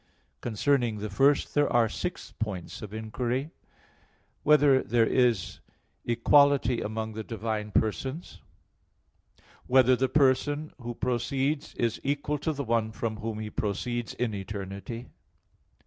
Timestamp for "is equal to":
11.75-12.51